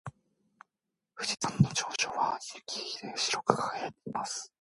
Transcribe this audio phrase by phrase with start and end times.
[1.15, 4.49] 富士山の頂上は雪で白く輝いています。